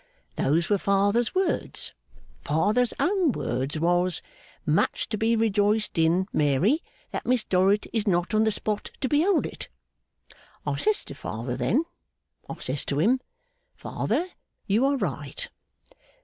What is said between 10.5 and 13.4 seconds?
I says to father then, I says to him,